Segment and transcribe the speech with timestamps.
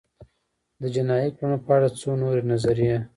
[0.81, 2.97] د جنایي کړنو په اړه څو نورې نظریې